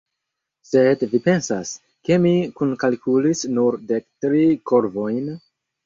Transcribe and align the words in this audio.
Sed 0.69 1.03
vi 1.11 1.19
pensas, 1.27 1.75
ke 2.09 2.19
mi 2.25 2.33
kunkalkulis 2.63 3.47
nur 3.55 3.81
dek 3.95 4.11
tri 4.27 4.45
korvojn? 4.73 5.35